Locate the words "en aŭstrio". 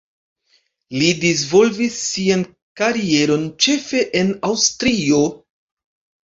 4.23-5.21